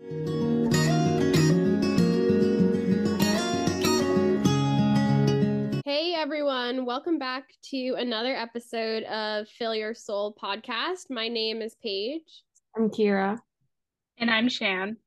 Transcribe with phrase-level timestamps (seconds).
[0.00, 0.06] Hey
[6.14, 11.10] everyone, welcome back to another episode of Fill Your Sol podcast.
[11.10, 12.44] My name is Paige.
[12.76, 13.40] I'm Kira.
[14.18, 14.98] And I'm Chan.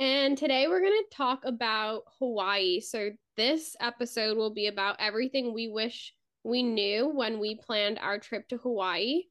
[0.00, 2.80] And today we're going to talk about Hawaii.
[2.80, 6.12] So, this episode will be about everything we wish
[6.44, 9.22] we knew when we planned our trip to Hawaii.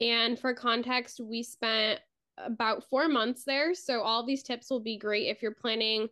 [0.00, 1.98] And for context, we spent
[2.38, 3.74] about four months there.
[3.74, 6.08] So, all these tips will be great if you're planning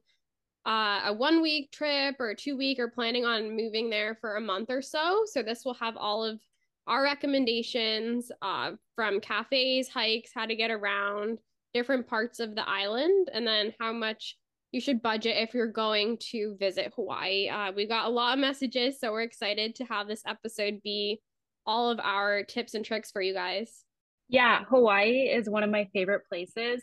[0.66, 4.40] uh, a one week trip or two week or planning on moving there for a
[4.40, 5.22] month or so.
[5.26, 6.40] So, this will have all of
[6.86, 11.38] our recommendations uh, from cafes, hikes, how to get around
[11.72, 14.36] different parts of the island, and then how much
[14.74, 17.48] you should budget if you're going to visit Hawaii.
[17.48, 21.20] Uh, we got a lot of messages, so we're excited to have this episode be
[21.64, 23.84] all of our tips and tricks for you guys.
[24.28, 26.82] Yeah, Hawaii is one of my favorite places.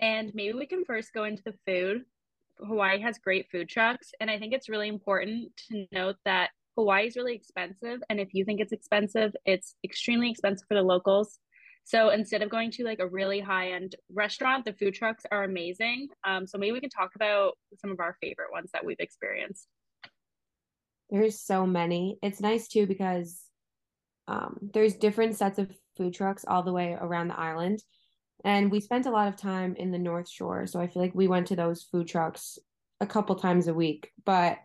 [0.00, 2.02] And maybe we can first go into the food.
[2.58, 4.12] Hawaii has great food trucks.
[4.20, 8.00] And I think it's really important to note that Hawaii is really expensive.
[8.08, 11.38] And if you think it's expensive, it's extremely expensive for the locals.
[11.84, 15.44] So instead of going to like a really high end restaurant, the food trucks are
[15.44, 16.08] amazing.
[16.24, 19.66] Um, so maybe we can talk about some of our favorite ones that we've experienced.
[21.10, 22.18] There's so many.
[22.22, 23.42] It's nice too because
[24.28, 27.82] um, there's different sets of food trucks all the way around the island.
[28.42, 30.66] And we spent a lot of time in the North Shore.
[30.66, 32.58] So I feel like we went to those food trucks
[33.02, 34.10] a couple times a week.
[34.24, 34.56] But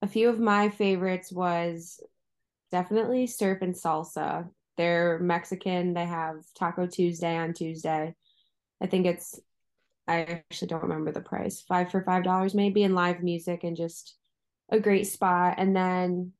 [0.00, 2.00] a few of my favorites was
[2.70, 4.48] definitely surf and salsa.
[4.78, 5.92] They're Mexican.
[5.92, 8.14] They have Taco Tuesday on Tuesday.
[8.80, 9.38] I think it's
[10.08, 11.60] I actually don't remember the price.
[11.60, 14.16] Five for five dollars maybe and live music and just
[14.70, 15.56] a great spot.
[15.58, 16.32] And then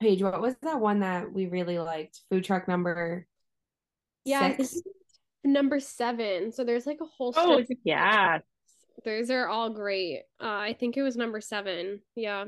[0.00, 2.20] Paige, what was that one that we really liked?
[2.30, 3.26] Food truck number
[4.24, 4.56] yeah,
[5.44, 6.52] number seven.
[6.52, 8.38] So there's like a whole Oh yeah.
[9.04, 10.22] Those are all great.
[10.40, 12.00] Uh, I think it was number seven.
[12.14, 12.46] Yeah.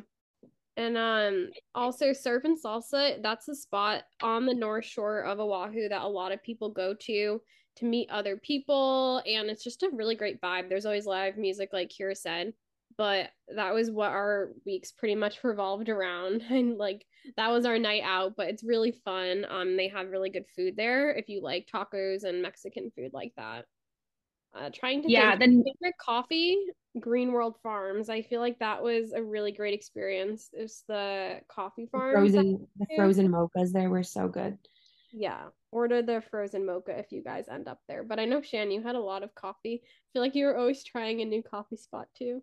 [0.76, 5.88] And um also surf and salsa, that's a spot on the north shore of Oahu
[5.88, 7.40] that a lot of people go to
[7.76, 10.68] to meet other people and it's just a really great vibe.
[10.68, 12.52] There's always live music like Kira said,
[12.96, 17.04] but that was what our weeks pretty much revolved around and like
[17.36, 19.46] that was our night out, but it's really fun.
[19.48, 23.32] Um they have really good food there if you like tacos and Mexican food like
[23.36, 23.66] that.
[24.54, 26.58] Uh, trying to yeah, then favorite coffee
[27.00, 28.10] Green World Farms.
[28.10, 30.50] I feel like that was a really great experience.
[30.52, 32.12] It's the coffee farm.
[32.12, 34.58] Frozen the frozen mochas there were so good.
[35.12, 35.44] Yeah.
[35.70, 38.02] Order the frozen mocha if you guys end up there.
[38.02, 39.82] But I know Chan, you had a lot of coffee.
[39.84, 42.42] I feel like you were always trying a new coffee spot too.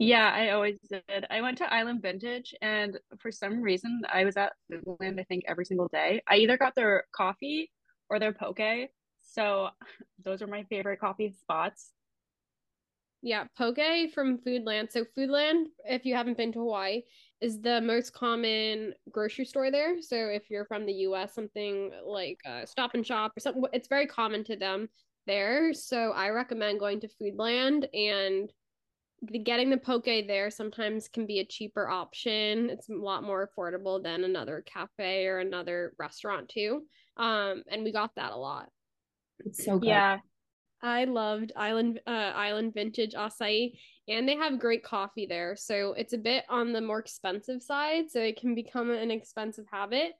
[0.00, 1.26] Yeah, I always did.
[1.28, 5.44] I went to Island Vintage and for some reason I was at Foodland I think
[5.46, 6.22] every single day.
[6.26, 7.70] I either got their coffee
[8.08, 8.88] or their poke.
[9.20, 9.68] So
[10.24, 11.90] those are my favorite coffee spots.
[13.20, 13.76] Yeah, poke
[14.14, 14.90] from Foodland.
[14.90, 17.02] So Foodland, if you haven't been to Hawaii,
[17.42, 20.00] is the most common grocery store there.
[20.00, 23.88] So if you're from the US, something like uh, Stop and Shop or something, it's
[23.88, 24.88] very common to them
[25.26, 25.74] there.
[25.74, 28.50] So I recommend going to Foodland and
[29.44, 32.70] getting the poke there sometimes can be a cheaper option.
[32.70, 36.82] It's a lot more affordable than another cafe or another restaurant too.
[37.16, 38.68] Um, and we got that a lot.
[39.44, 39.88] It's so good.
[39.88, 40.18] Yeah.
[40.82, 43.72] I loved Island uh, Island Vintage Acai,
[44.08, 45.54] and they have great coffee there.
[45.54, 49.66] So it's a bit on the more expensive side, so it can become an expensive
[49.70, 50.12] habit.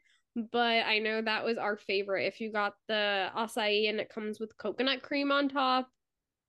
[0.53, 2.27] But I know that was our favorite.
[2.27, 5.89] If you got the acai and it comes with coconut cream on top,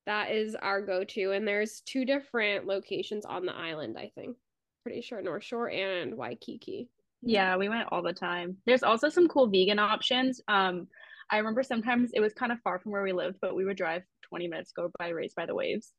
[0.06, 1.32] that is our go-to.
[1.32, 3.98] And there's two different locations on the island.
[3.98, 4.38] I think,
[4.84, 6.90] pretty sure North Shore and Waikiki.
[7.22, 8.58] Yeah, we went all the time.
[8.66, 10.42] There's also some cool vegan options.
[10.48, 10.88] Um,
[11.30, 13.78] I remember sometimes it was kind of far from where we lived, but we would
[13.78, 15.94] drive 20 minutes go by Raised by the Waves.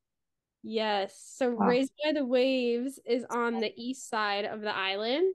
[0.63, 1.15] Yes.
[1.37, 1.67] So wow.
[1.67, 5.35] Raised by the Waves is on the east side of the island.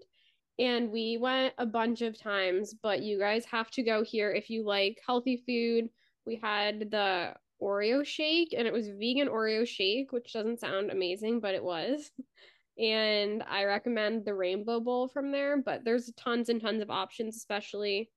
[0.60, 4.50] And we went a bunch of times, but you guys have to go here if
[4.50, 5.90] you like healthy food.
[6.26, 11.40] We had the Oreo shake, and it was vegan Oreo shake, which doesn't sound amazing,
[11.40, 12.12] but it was.
[12.80, 17.36] And I recommend the Rainbow Bowl from there, but there's tons and tons of options,
[17.36, 18.10] especially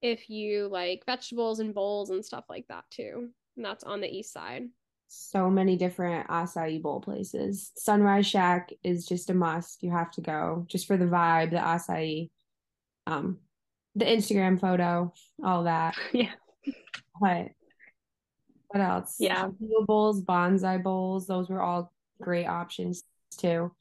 [0.00, 3.28] if you like vegetables and bowls and stuff like that too.
[3.56, 4.64] And that's on the east side.
[5.08, 7.72] So many different acai bowl places.
[7.76, 9.82] Sunrise Shack is just a must.
[9.82, 12.30] You have to go just for the vibe, the acai,
[13.06, 13.38] um,
[13.94, 15.12] the Instagram photo,
[15.44, 15.94] all that.
[16.12, 16.32] Yeah.
[17.20, 17.48] But
[18.68, 19.16] what else?
[19.18, 19.48] Yeah.
[19.86, 21.26] bowls, bonsai bowls.
[21.26, 23.02] Those were all great options
[23.36, 23.72] too.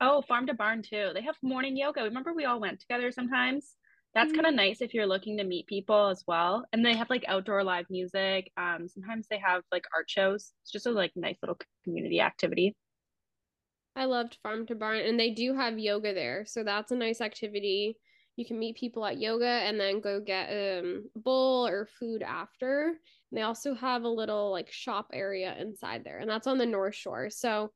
[0.00, 1.10] Oh, farm to barn too.
[1.14, 2.02] They have morning yoga.
[2.02, 3.76] Remember we all went together sometimes?
[4.16, 6.64] that's kind of nice if you're looking to meet people as well.
[6.72, 8.50] And they have like outdoor live music.
[8.56, 10.52] Um, sometimes they have like art shows.
[10.62, 12.74] It's just a like nice little community activity.
[13.94, 17.20] I loved Farm to Barn, and they do have yoga there, so that's a nice
[17.20, 17.96] activity.
[18.36, 22.22] You can meet people at yoga and then go get um, a bowl or food
[22.22, 22.88] after.
[22.88, 26.66] And they also have a little like shop area inside there, and that's on the
[26.66, 27.30] North Shore.
[27.30, 27.72] So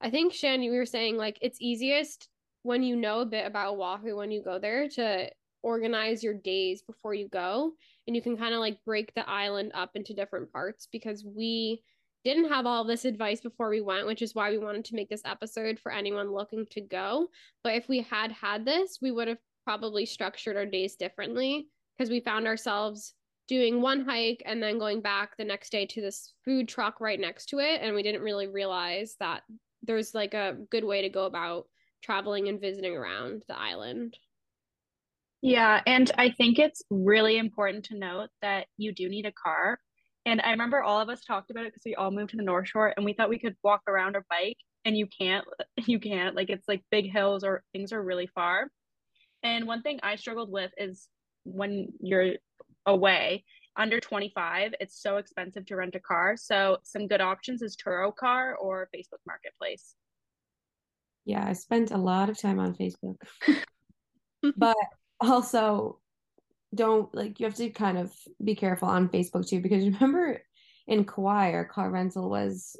[0.00, 2.28] I think Chan, you were saying like it's easiest
[2.62, 5.30] when you know a bit about Oahu when you go there to
[5.62, 7.72] organize your days before you go
[8.06, 11.82] and you can kind of like break the island up into different parts because we
[12.22, 15.08] didn't have all this advice before we went which is why we wanted to make
[15.08, 17.28] this episode for anyone looking to go
[17.62, 21.66] but if we had had this we would have probably structured our days differently
[21.96, 23.14] because we found ourselves
[23.46, 27.20] doing one hike and then going back the next day to this food truck right
[27.20, 29.42] next to it and we didn't really realize that
[29.82, 31.66] there's like a good way to go about
[32.02, 34.16] traveling and visiting around the island
[35.44, 39.78] yeah, and I think it's really important to note that you do need a car.
[40.24, 42.42] And I remember all of us talked about it because we all moved to the
[42.42, 44.56] North Shore and we thought we could walk around or bike
[44.86, 45.44] and you can't
[45.86, 48.70] you can't like it's like big hills or things are really far.
[49.44, 51.08] And one thing I struggled with is
[51.44, 52.34] when you're
[52.86, 53.44] away
[53.76, 56.36] under 25, it's so expensive to rent a car.
[56.36, 59.94] So some good options is Turo Car or Facebook Marketplace.
[61.24, 63.16] Yeah, I spent a lot of time on Facebook.
[64.56, 64.76] but
[65.20, 66.00] also
[66.74, 68.12] don't like you have to kind of
[68.42, 70.42] be careful on Facebook too because remember
[70.86, 72.76] in Kauai our car rental was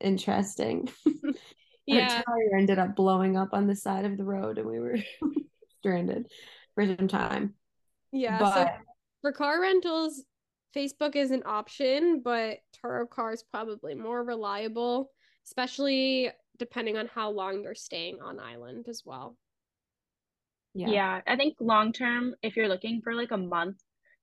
[0.00, 0.88] interesting.
[1.86, 2.16] yeah.
[2.16, 4.98] Our tire ended up blowing up on the side of the road and we were
[5.84, 6.26] stranded
[6.74, 7.54] for some time.
[8.10, 8.38] Yeah.
[8.38, 8.68] But so
[9.20, 10.24] for car rentals,
[10.74, 15.10] Facebook is an option, but Turo Car is probably more reliable,
[15.46, 19.36] especially depending on how long they're staying on island as well.
[20.76, 20.88] Yeah.
[20.88, 23.76] yeah, I think long term, if you're looking for like a month,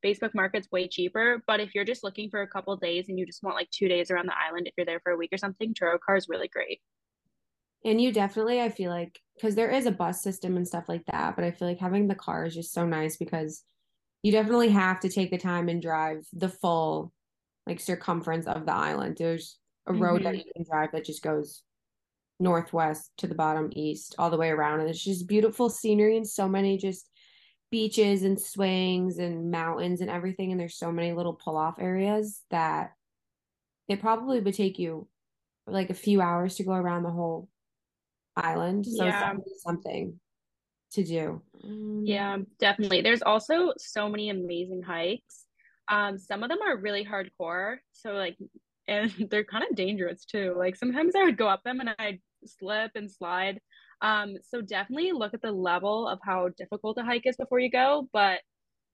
[0.04, 1.42] Facebook Market's way cheaper.
[1.48, 3.88] But if you're just looking for a couple days and you just want like two
[3.88, 6.28] days around the island, if you're there for a week or something, Turo Car is
[6.28, 6.82] really great.
[7.84, 11.06] And you definitely, I feel like, because there is a bus system and stuff like
[11.08, 13.64] that, but I feel like having the car is just so nice because
[14.22, 17.12] you definitely have to take the time and drive the full
[17.66, 19.18] like circumference of the island.
[19.18, 19.58] There's
[19.88, 20.26] a road mm-hmm.
[20.26, 21.64] that you can drive that just goes
[22.40, 26.28] northwest to the bottom east all the way around and it's just beautiful scenery and
[26.28, 27.08] so many just
[27.70, 32.42] beaches and swings and mountains and everything and there's so many little pull off areas
[32.50, 32.92] that
[33.88, 35.08] it probably would take you
[35.68, 37.48] like a few hours to go around the whole
[38.36, 39.34] island so yeah.
[39.58, 40.20] something
[40.92, 41.42] to do
[42.04, 45.46] yeah definitely there's also so many amazing hikes
[45.90, 48.38] um some of them are really hardcore so like
[48.88, 52.20] and they're kind of dangerous too like sometimes i would go up them and i'd
[52.46, 53.60] slip and slide.
[54.02, 57.70] Um, so definitely look at the level of how difficult a hike is before you
[57.70, 58.08] go.
[58.14, 58.40] But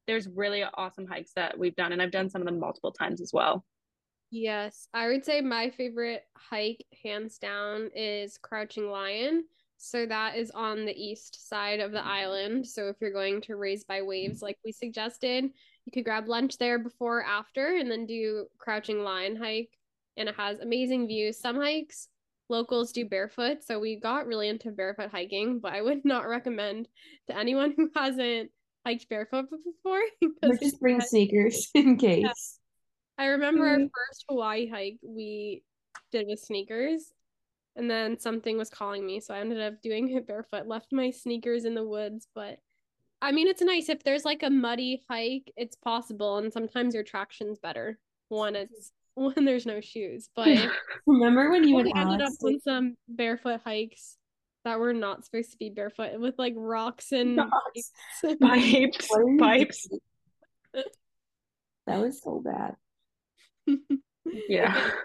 [0.06, 3.22] there's really awesome hikes that we've done, and I've done some of them multiple times
[3.22, 3.66] as well.
[4.29, 9.45] Yes, I would say my favorite hike, hands down, is Crouching Lion.
[9.77, 12.07] So that is on the east side of the mm-hmm.
[12.07, 12.68] island.
[12.68, 15.45] So if you're going to Raise by Waves, like we suggested,
[15.85, 19.69] you could grab lunch there before, after, and then do Crouching Lion hike.
[20.18, 21.39] And it has amazing views.
[21.39, 22.09] Some hikes
[22.50, 23.63] locals do barefoot.
[23.63, 26.88] So we got really into barefoot hiking, but I would not recommend
[27.27, 28.51] to anyone who hasn't
[28.85, 30.01] hiked barefoot before.
[30.44, 32.24] Or just bring sneakers in case.
[32.24, 32.33] Yeah.
[33.18, 33.84] I remember mm-hmm.
[33.84, 35.63] our first Hawaii hike we
[36.12, 37.12] did with sneakers.
[37.75, 40.68] And then something was calling me, so I ended up doing it barefoot.
[40.68, 42.58] Left my sneakers in the woods, but
[43.22, 47.03] I mean, it's nice if there's like a muddy hike, it's possible, and sometimes your
[47.03, 48.00] traction's better
[48.30, 50.30] when it's when there's no shoes.
[50.36, 50.48] But
[51.08, 54.18] remember when you and ended up on some barefoot hikes
[54.63, 57.91] that were not supposed to be barefoot with like rocks and rocks.
[58.41, 59.08] pipes,
[59.39, 59.88] pipes.
[61.86, 62.75] that was so bad.
[64.47, 64.91] Yeah.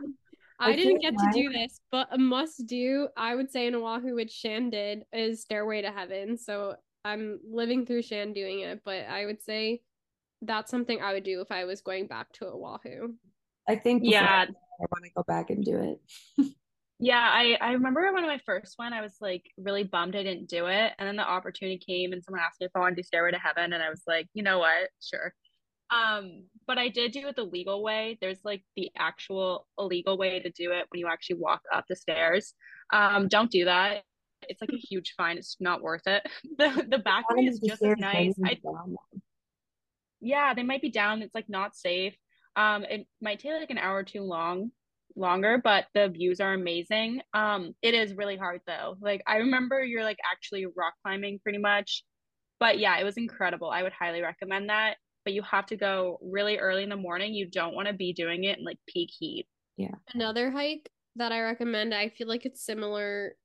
[0.58, 4.14] I, didn't get to do this, but a must do, I would say in Oahu,
[4.14, 6.38] which Chan did, is Stairway to Heaven.
[6.38, 9.80] So I'm living through Chan doing it, but I would say
[10.40, 13.14] that's something I would do if I was going back to Oahu.
[13.68, 15.78] I think yeah, I want to go back and do
[16.38, 16.54] it.
[16.98, 20.48] yeah, I I remember when my first one, I was like really bummed I didn't
[20.48, 23.02] do it, and then the opportunity came, and someone asked me if I wanted to
[23.02, 25.32] do Stairway to Heaven, and I was like, you know what, sure.
[25.92, 28.18] Um, but I did do it the legal way.
[28.20, 31.96] There's like the actual illegal way to do it when you actually walk up the
[31.96, 32.54] stairs.
[32.92, 34.04] Um, don't do that.
[34.48, 35.38] It's like a huge fine.
[35.38, 36.22] It's not worth it.
[36.58, 38.38] the The back way is just as nice.
[38.44, 38.58] I,
[40.20, 41.22] yeah, they might be down.
[41.22, 42.14] It's like not safe.
[42.56, 44.70] Um, it might take like an hour or two long
[45.16, 47.22] longer, but the views are amazing.
[47.34, 48.96] Um, it is really hard though.
[49.00, 52.04] Like I remember you're like actually rock climbing pretty much
[52.60, 53.70] But yeah, it was incredible.
[53.70, 54.96] I would highly recommend that.
[55.24, 57.34] But you have to go really early in the morning.
[57.34, 59.46] You don't want to be doing it in like peak heat.
[59.76, 59.94] Yeah.
[60.14, 63.36] Another hike that I recommend, I feel like it's similar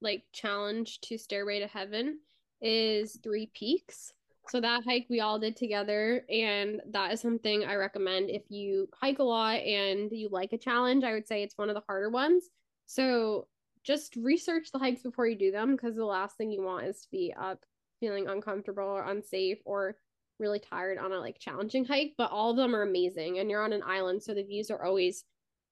[0.00, 2.18] like challenge to Stairway to Heaven
[2.60, 4.12] is Three Peaks.
[4.48, 8.88] So that hike we all did together and that is something I recommend if you
[8.94, 11.02] hike a lot and you like a challenge.
[11.02, 12.44] I would say it's one of the harder ones.
[12.86, 13.48] So
[13.82, 17.00] just research the hikes before you do them because the last thing you want is
[17.02, 17.64] to be up
[17.98, 19.96] feeling uncomfortable or unsafe or
[20.38, 23.64] really tired on a like challenging hike, but all of them are amazing and you're
[23.64, 25.24] on an island so the views are always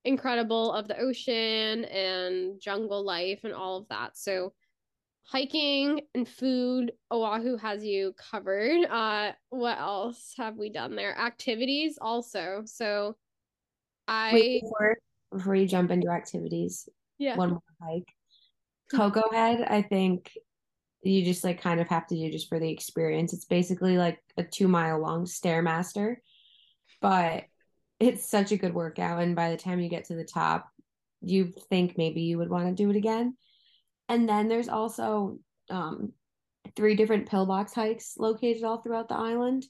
[0.04, 4.16] incredible of the ocean and jungle life and all of that.
[4.16, 4.52] So
[5.25, 8.85] hiking and food, Oahu has you covered.
[8.85, 11.18] Uh what else have we done there?
[11.18, 12.62] Activities also.
[12.66, 13.16] So
[14.06, 14.97] I Wait, before
[15.33, 17.37] before you jump into activities, yeah.
[17.37, 18.09] one more hike.
[18.90, 20.30] Koko Head, I think
[21.04, 23.32] you just like kind of have to do just for the experience.
[23.32, 26.16] It's basically like a two mile long stairmaster,
[27.00, 27.44] but
[28.00, 29.23] it's such a good workout.
[29.23, 30.68] And by the time you get to the top,
[31.20, 33.37] you think maybe you would want to do it again.
[34.08, 35.38] And then there's also
[35.70, 36.12] um,
[36.76, 39.66] three different pillbox hikes located all throughout the island.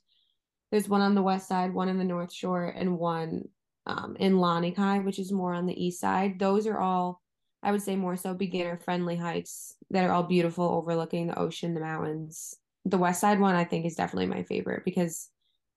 [0.71, 3.45] There's one on the west side, one in the north shore, and one
[3.87, 6.39] um, in Lanikai, which is more on the east side.
[6.39, 7.21] Those are all,
[7.65, 11.73] I would say, more so beginner friendly hikes that are all beautiful, overlooking the ocean,
[11.73, 12.55] the mountains.
[12.85, 15.31] The west side one, I think, is definitely my favorite because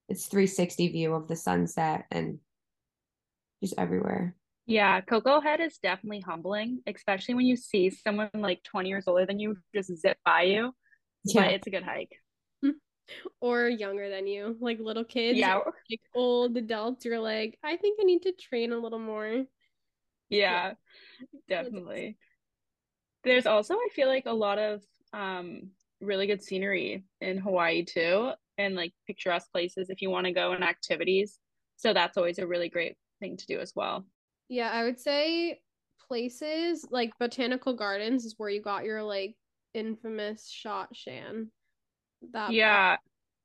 [0.08, 2.38] it's 360 view of the sunset and
[3.62, 4.36] just everywhere.
[4.66, 9.24] Yeah, Koko Head is definitely humbling, especially when you see someone like 20 years older
[9.24, 10.74] than you just zip by you.
[11.24, 11.42] Yeah.
[11.42, 12.12] But it's a good hike.
[13.40, 15.38] Or younger than you, like little kids.
[15.38, 15.60] Yeah.
[15.90, 19.44] like old adults, you're like, I think I need to train a little more.
[20.28, 20.74] Yeah,
[21.48, 21.62] yeah.
[21.62, 22.16] definitely.
[23.24, 24.82] There's also, I feel like, a lot of
[25.12, 25.70] um
[26.00, 30.52] really good scenery in Hawaii too, and like picturesque places if you want to go
[30.52, 31.38] and activities.
[31.76, 34.04] So that's always a really great thing to do as well.
[34.48, 35.60] Yeah, I would say
[36.08, 39.36] places like botanical gardens is where you got your like
[39.74, 41.50] infamous shot Chan.
[42.32, 42.96] That yeah,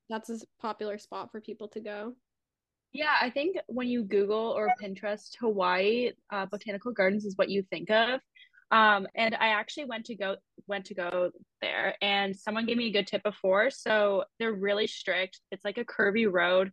[0.08, 2.14] that's a popular spot for people to go.
[2.94, 7.64] Yeah, I think when you Google or Pinterest Hawaii, uh, botanical gardens is what you
[7.68, 8.20] think of.
[8.70, 10.36] Um, and I actually went to go
[10.68, 13.70] went to go there, and someone gave me a good tip before.
[13.70, 15.40] So they're really strict.
[15.50, 16.70] It's like a curvy road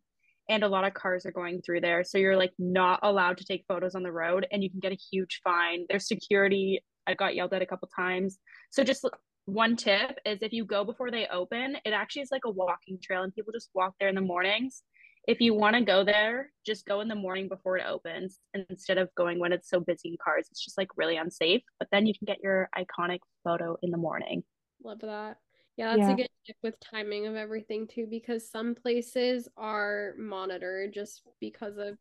[0.47, 2.03] and a lot of cars are going through there.
[2.03, 4.91] So you're like not allowed to take photos on the road and you can get
[4.91, 5.85] a huge fine.
[5.89, 6.83] There's security.
[7.07, 8.37] I got yelled at a couple times.
[8.69, 9.07] So just
[9.45, 12.99] one tip is if you go before they open, it actually is like a walking
[13.01, 14.83] trail and people just walk there in the mornings.
[15.27, 18.97] If you want to go there, just go in the morning before it opens instead
[18.97, 20.47] of going when it's so busy in cars.
[20.49, 23.97] It's just like really unsafe, but then you can get your iconic photo in the
[23.97, 24.43] morning.
[24.83, 25.37] Love that.
[25.77, 26.11] Yeah, that's yeah.
[26.11, 31.77] a good tip with timing of everything too, because some places are monitored just because
[31.77, 31.97] of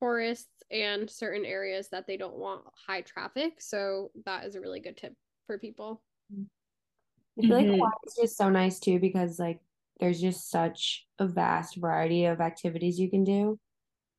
[0.00, 3.60] tourists and certain areas that they don't want high traffic.
[3.60, 5.14] So that is a really good tip
[5.46, 6.02] for people.
[6.32, 7.80] I feel mm-hmm.
[7.80, 9.60] like it's just so nice too because like
[10.00, 13.58] there's just such a vast variety of activities you can do.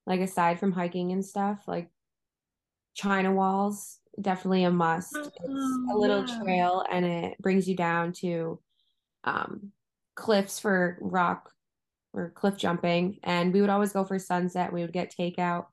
[0.08, 1.90] Like aside from hiking and stuff, like
[2.94, 5.16] China walls definitely a must.
[5.16, 6.40] Oh, it's a little yeah.
[6.44, 8.60] trail and it brings you down to
[9.24, 9.72] um,
[10.16, 11.52] cliffs for rock
[12.14, 14.74] or cliff jumping, and we would always go for sunset.
[14.74, 15.68] We would get takeout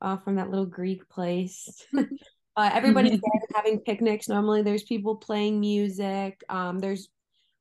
[0.00, 1.86] uh, from that little Greek place.
[1.96, 4.28] uh, everybody's there having picnics.
[4.28, 6.42] Normally, there's people playing music.
[6.48, 7.08] Um, there's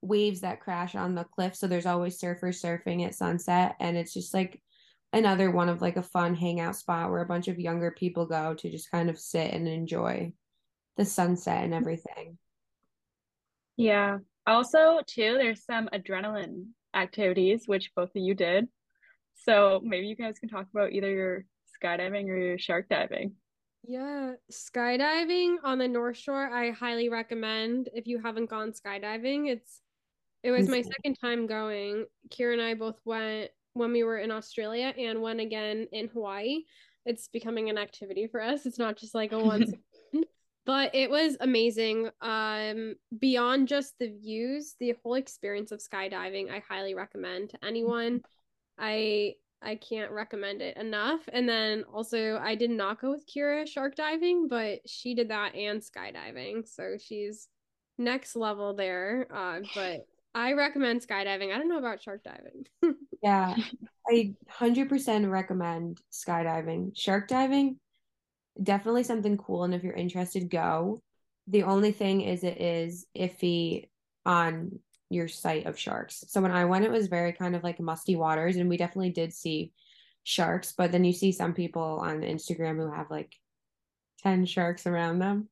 [0.01, 4.13] waves that crash on the cliff, so there's always surfers surfing at sunset, and it's
[4.13, 4.61] just like
[5.13, 8.53] another one of like a fun hangout spot where a bunch of younger people go
[8.53, 10.31] to just kind of sit and enjoy
[10.97, 12.37] the sunset and everything.
[13.77, 18.67] Yeah, also, too, there's some adrenaline activities, which both of you did.
[19.35, 21.45] So maybe you guys can talk about either your
[21.83, 23.33] skydiving or your shark diving.
[23.83, 29.47] Yeah, skydiving on the North Shore, I highly recommend if you haven't gone skydiving.
[29.47, 29.81] It's
[30.43, 32.05] it was my second time going.
[32.29, 36.63] Kira and I both went when we were in Australia and went again in Hawaii.
[37.05, 38.65] It's becoming an activity for us.
[38.65, 39.71] It's not just like a once
[40.67, 42.09] but it was amazing.
[42.21, 48.21] Um beyond just the views the whole experience of skydiving i highly recommend to anyone.
[48.77, 51.21] I i can't recommend it enough.
[51.31, 55.55] And then also i did not go with kira shark diving but she did that
[55.55, 56.67] and skydiving.
[56.67, 57.47] So she's
[57.97, 59.27] next level there.
[59.33, 60.05] Uh but
[60.37, 62.65] i recommend skydiving i don't know about shark diving
[63.23, 63.55] yeah
[64.07, 67.77] i 100% recommend skydiving shark diving
[68.61, 69.63] definitely something cool.
[69.63, 71.01] And if you're interested, go.
[71.47, 73.89] The only thing is, it is iffy
[74.25, 74.79] on
[75.09, 76.23] your sight of sharks.
[76.27, 79.11] So when I went, it was very kind of like musty waters, and we definitely
[79.11, 79.71] did see
[80.23, 80.73] sharks.
[80.77, 83.33] But then you see some people on Instagram who have like
[84.23, 85.47] 10 sharks around them.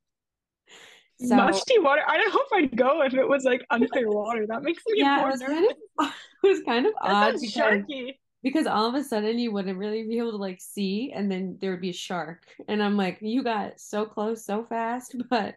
[1.20, 2.02] So, musty water.
[2.06, 4.46] I don't know if I'd go if it was like unclear water.
[4.48, 5.78] That makes me yeah, it was, kind of,
[6.44, 8.18] it was kind of odd because, sharky.
[8.44, 11.58] because all of a sudden you wouldn't really be able to like see, and then
[11.62, 15.56] there would be a shark, and I'm like, you got so close so fast, but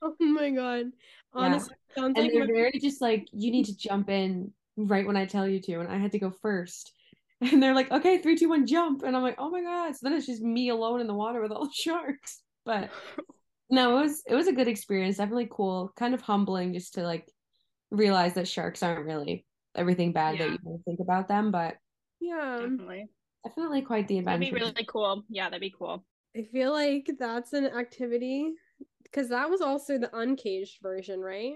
[0.00, 0.86] oh my god,
[1.34, 2.04] honestly, yeah.
[2.06, 5.46] and like they're very just like you need to jump in right when I tell
[5.46, 6.92] you to, and I had to go first.
[7.42, 9.02] And they're like, okay, three, two, one, jump.
[9.02, 9.94] And I'm like, oh my God.
[9.94, 12.40] So then it's just me alone in the water with all the sharks.
[12.64, 12.88] But
[13.70, 15.16] no, it was it was a good experience.
[15.16, 15.92] Definitely cool.
[15.96, 17.30] Kind of humbling just to like
[17.90, 19.44] realize that sharks aren't really
[19.74, 20.48] everything bad yeah.
[20.48, 21.50] that you think about them.
[21.50, 21.76] But
[22.20, 22.58] yeah.
[22.60, 23.08] Definitely.
[23.44, 24.38] Definitely quite the adventure.
[24.38, 25.24] That'd be really cool.
[25.28, 26.04] Yeah, that'd be cool.
[26.36, 28.52] I feel like that's an activity
[29.04, 31.54] because that was also the uncaged version, right?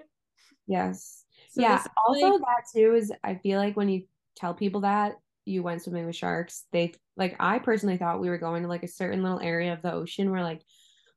[0.66, 1.24] Yes.
[1.50, 1.82] So yeah.
[2.06, 2.40] Also, like...
[2.40, 4.04] that too is I feel like when you
[4.36, 5.14] tell people that
[5.44, 8.84] you went swimming with sharks, they like I personally thought we were going to like
[8.84, 10.62] a certain little area of the ocean where like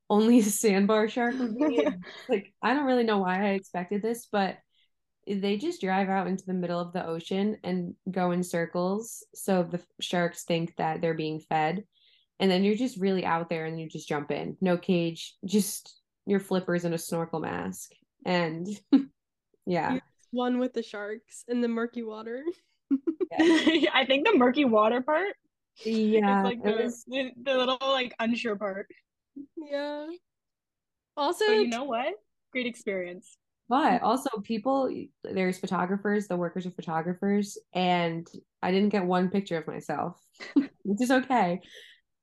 [0.10, 1.88] only a sandbar shark would be.
[2.30, 4.58] like I don't really know why I expected this, but
[5.26, 9.64] they just drive out into the middle of the ocean and go in circles so
[9.64, 11.86] the sharks think that they're being fed
[12.42, 15.98] and then you're just really out there and you just jump in no cage just
[16.26, 17.92] your flippers and a snorkel mask
[18.26, 18.68] and
[19.66, 19.98] yeah
[20.32, 22.44] one with the sharks in the murky water
[23.40, 25.36] I think the murky water part.
[25.84, 27.04] Yeah, like the, was...
[27.08, 28.88] the, the little like unsure part.
[29.58, 30.08] Yeah.
[31.16, 32.14] Also, but you know what?
[32.52, 33.38] Great experience.
[33.70, 36.28] But also, people there's photographers.
[36.28, 38.28] The workers are photographers, and
[38.62, 40.20] I didn't get one picture of myself,
[40.56, 41.62] which is okay.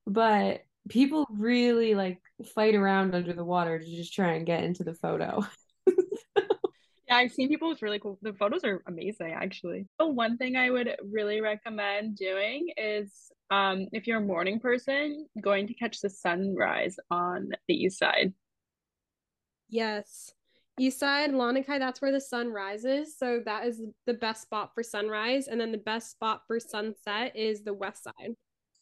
[0.07, 2.21] But people really like
[2.55, 5.45] fight around under the water to just try and get into the photo.
[7.11, 8.21] Yeah, I've seen people with really cool.
[8.23, 9.89] The photos are amazing, actually.
[9.99, 15.27] The one thing I would really recommend doing is, um, if you're a morning person,
[15.41, 18.33] going to catch the sunrise on the east side.
[19.69, 20.33] Yes,
[20.79, 21.79] east side, Lanikai.
[21.79, 23.17] That's where the sun rises.
[23.17, 27.37] So that is the best spot for sunrise, and then the best spot for sunset
[27.37, 28.35] is the west side.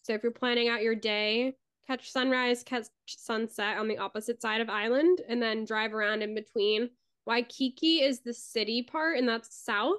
[0.02, 1.54] So if you're planning out your day,
[1.86, 6.34] catch sunrise, catch sunset on the opposite side of island, and then drive around in
[6.34, 6.90] between
[7.26, 9.98] Waikiki is the city part, and that's south.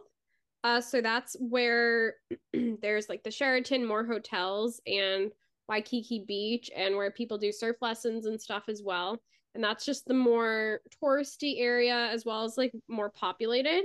[0.63, 2.15] Uh, so that's where
[2.81, 5.31] there's like the Sheraton, more hotels, and
[5.67, 9.17] Waikiki Beach, and where people do surf lessons and stuff as well.
[9.55, 13.83] And that's just the more touristy area as well as like more populated.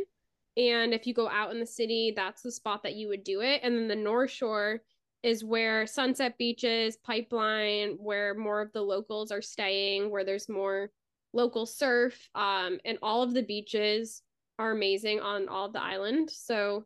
[0.57, 3.41] And if you go out in the city, that's the spot that you would do
[3.41, 3.61] it.
[3.63, 4.83] And then the North Shore
[5.23, 10.91] is where Sunset Beaches, Pipeline, where more of the locals are staying, where there's more
[11.33, 14.23] local surf, um, and all of the beaches
[14.59, 16.31] are amazing on all the island.
[16.31, 16.85] So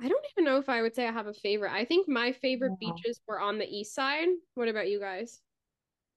[0.00, 1.72] I don't even know if I would say I have a favorite.
[1.72, 2.92] I think my favorite yeah.
[2.92, 4.28] beaches were on the east side.
[4.54, 5.40] What about you guys?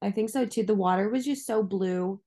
[0.01, 0.63] I think so too.
[0.63, 2.19] The water was just so blue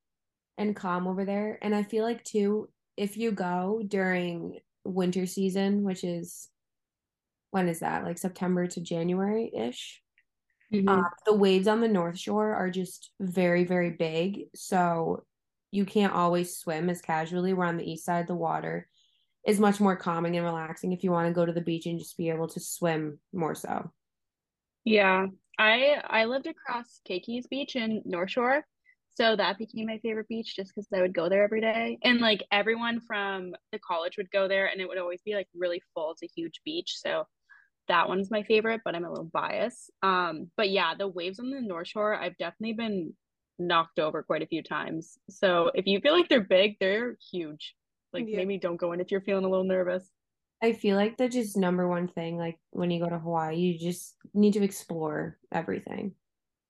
[0.59, 1.59] and calm over there.
[1.62, 6.48] And I feel like too, if you go during winter season, which is
[7.51, 8.05] when is that?
[8.05, 10.03] Like September to January ish.
[10.72, 10.88] Mm-hmm.
[10.88, 14.44] Uh, the waves on the North Shore are just very, very big.
[14.55, 15.25] So
[15.73, 17.53] you can't always swim as casually.
[17.53, 18.89] We're on the east side of the water
[19.47, 21.99] is much more calming and relaxing if you want to go to the beach and
[21.99, 23.91] just be able to swim more so.
[24.85, 25.27] Yeah.
[25.59, 28.65] I I lived across Keikis Beach in North Shore.
[29.15, 31.99] So that became my favorite beach just because I would go there every day.
[32.03, 35.49] And like everyone from the college would go there and it would always be like
[35.55, 36.13] really full.
[36.13, 36.95] It's a huge beach.
[36.97, 37.25] So
[37.89, 39.91] that one's my favorite, but I'm a little biased.
[40.03, 43.15] Um, but yeah, the waves on the North Shore, I've definitely been
[43.59, 45.19] knocked over quite a few times.
[45.31, 47.75] So if you feel like they're big, they're huge.
[48.12, 48.37] Like yeah.
[48.37, 50.09] maybe don't go in if you're feeling a little nervous.
[50.62, 53.79] I feel like the just number one thing, like when you go to Hawaii, you
[53.79, 56.15] just need to explore everything.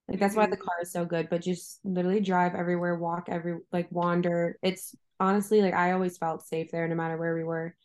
[0.07, 0.41] Like that's mm-hmm.
[0.41, 4.57] why the car is so good, but just literally drive everywhere, walk every like wander.
[4.63, 7.75] It's honestly like I always felt safe there no matter where we were.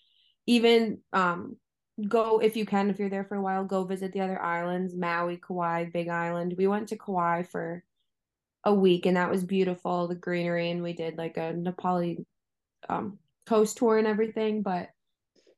[0.46, 1.56] Even um
[2.08, 4.96] go if you can if you're there for a while, go visit the other islands,
[4.96, 6.54] Maui, Kauai, Big Island.
[6.56, 7.84] We went to Kauai for
[8.64, 12.24] a week and that was beautiful the greenery and we did like a Na Pali
[12.88, 14.88] um coast tour and everything but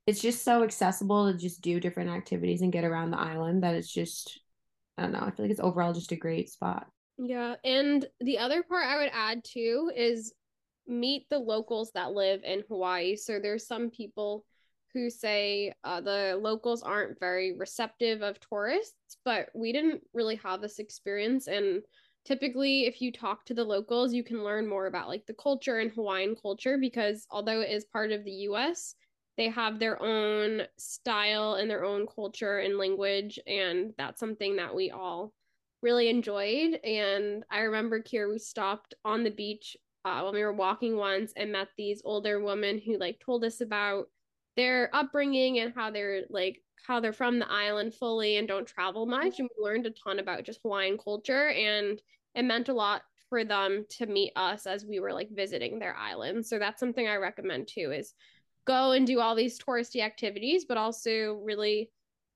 [0.06, 3.74] it's just so accessible to just do different activities and get around the island that
[3.74, 4.40] it's just
[4.96, 6.86] i don't know i feel like it's overall just a great spot.
[7.18, 10.32] Yeah and the other part i would add too is
[10.86, 13.16] meet the locals that live in hawaii.
[13.16, 14.44] So there's some people
[14.92, 20.60] who say uh, the locals aren't very receptive of tourists but we didn't really have
[20.60, 21.82] this experience and
[22.24, 25.78] typically if you talk to the locals you can learn more about like the culture
[25.78, 28.94] and hawaiian culture because although it is part of the us
[29.36, 34.74] they have their own style and their own culture and language and that's something that
[34.74, 35.32] we all
[35.82, 36.78] really enjoyed.
[36.84, 41.32] And i remember here we stopped on the beach uh, when we were walking once
[41.36, 44.08] and met these older women who like told us about
[44.60, 49.06] their upbringing and how they're like how they're from the island fully and don't travel
[49.06, 49.38] much.
[49.38, 52.00] And we learned a ton about just hawaiian culture and
[52.34, 55.96] it meant a lot for them to meet us as we were like visiting their
[55.96, 56.44] island.
[56.44, 58.12] So that's something i recommend too is
[58.66, 61.90] go and do all these touristy activities but also really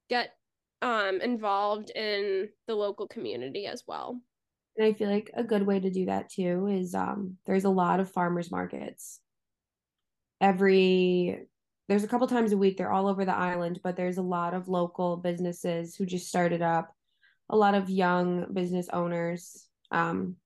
[0.08, 0.30] get
[0.80, 4.18] um involved in the local community as well.
[4.78, 7.70] And i feel like a good way to do that too is um there's a
[7.70, 9.20] lot of farmers markets.
[10.40, 11.46] Every
[11.88, 14.54] there's a couple times a week they're all over the island but there's a lot
[14.54, 16.94] of local businesses who just started up.
[17.50, 19.66] A lot of young business owners.
[19.90, 20.36] Um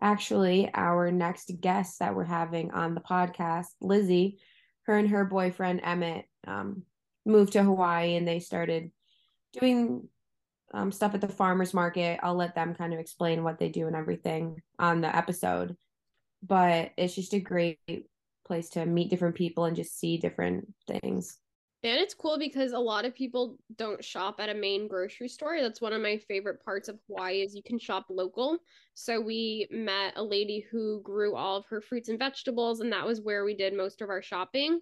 [0.00, 4.38] actually our next guest that we're having on the podcast lizzie
[4.82, 6.82] her and her boyfriend emmett um,
[7.24, 8.90] moved to hawaii and they started
[9.58, 10.06] doing
[10.74, 12.20] um, stuff at the farmers market.
[12.22, 15.76] I'll let them kind of explain what they do and everything on the episode
[16.42, 17.78] but it's just a great
[18.46, 21.38] place to meet different people and just see different things.
[21.82, 25.60] And it's cool because a lot of people don't shop at a main grocery store.
[25.60, 28.58] That's one of my favorite parts of Hawaii is you can shop local.
[28.94, 33.06] So we met a lady who grew all of her fruits and vegetables and that
[33.06, 34.80] was where we did most of our shopping.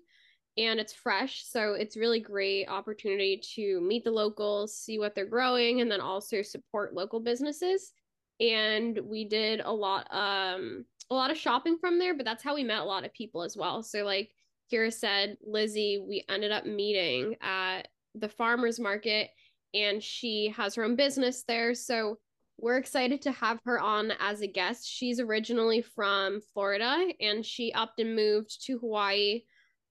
[0.57, 5.27] And it's fresh, so it's really great opportunity to meet the locals, see what they're
[5.27, 7.93] growing and then also support local businesses.
[8.41, 12.55] And we did a lot um a lot of shopping from there, but that's how
[12.55, 13.83] we met a lot of people as well.
[13.83, 14.31] So like
[14.73, 19.31] Kira said, Lizzie, we ended up meeting at the farmers market
[19.75, 21.75] and she has her own business there.
[21.75, 22.19] So
[22.59, 24.89] we're excited to have her on as a guest.
[24.89, 29.43] She's originally from Florida and she up and moved to Hawaii.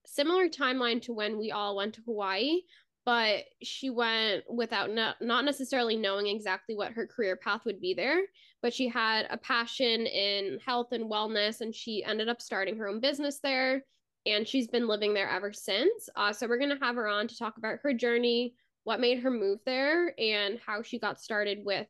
[0.06, 2.60] Similar timeline to when we all went to Hawaii,
[3.04, 7.94] but she went without no- not necessarily knowing exactly what her career path would be
[7.94, 8.22] there
[8.62, 12.88] but she had a passion in health and wellness and she ended up starting her
[12.88, 13.84] own business there
[14.26, 16.08] and she's been living there ever since.
[16.16, 19.18] Uh, so we're going to have her on to talk about her journey what made
[19.18, 21.86] her move there and how she got started with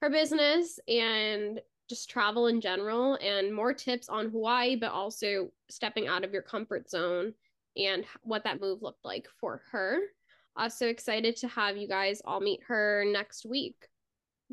[0.00, 6.08] her business and just travel in general and more tips on hawaii but also stepping
[6.08, 7.32] out of your comfort zone
[7.76, 9.98] and what that move looked like for her
[10.56, 13.88] uh, so excited to have you guys all meet her next week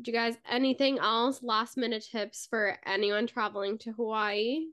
[0.00, 4.66] do you guys anything else last minute tips for anyone traveling to Hawaii?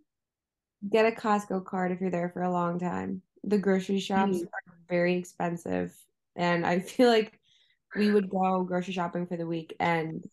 [0.89, 3.21] Get a Costco card if you're there for a long time.
[3.43, 4.43] The grocery shops mm.
[4.43, 5.93] are very expensive
[6.35, 7.39] and I feel like
[7.95, 10.23] we would go grocery shopping for the week and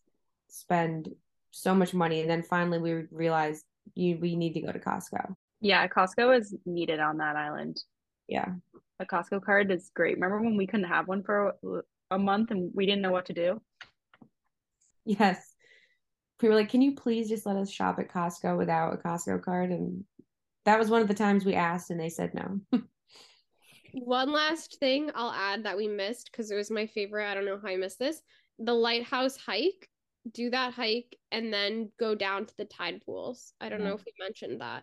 [0.49, 1.15] spend
[1.51, 4.79] so much money and then finally we would realize you we need to go to
[4.79, 5.35] Costco.
[5.61, 7.83] Yeah, Costco is needed on that island.
[8.29, 8.55] Yeah.
[8.99, 10.15] A Costco card is great.
[10.15, 11.55] Remember when we couldn't have one for
[12.11, 13.61] a month and we didn't know what to do?
[15.05, 15.55] Yes.
[16.43, 19.43] We were like, can you please just let us shop at Costco without a Costco
[19.43, 19.71] card?
[19.71, 20.05] And
[20.65, 22.61] that was one of the times we asked and they said no.
[23.93, 27.31] one last thing I'll add that we missed because it was my favorite.
[27.31, 28.21] I don't know how I missed this.
[28.59, 29.89] The lighthouse hike.
[30.33, 33.53] Do that hike and then go down to the tide pools.
[33.61, 33.89] I don't yeah.
[33.89, 34.83] know if we mentioned that.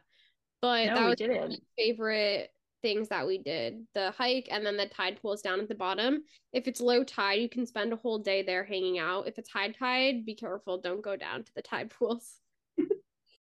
[0.62, 2.53] But no, that was my favorite
[2.84, 6.24] things that we did the hike and then the tide pools down at the bottom.
[6.52, 9.28] If it's low tide you can spend a whole day there hanging out.
[9.28, 12.36] If it's high tide be careful don't go down to the tide pools.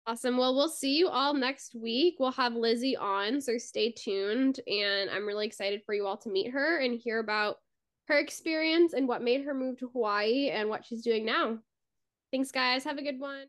[0.08, 0.38] Awesome.
[0.38, 2.15] Well we'll see you all next week.
[2.17, 6.30] We'll have lizzie on so stay tuned and i'm really excited for you all to
[6.30, 7.58] meet her and hear about
[8.08, 11.60] her experience and what made her move to hawaii and what she's doing now.
[12.32, 12.84] Thanks guys.
[12.84, 13.38] Have a good one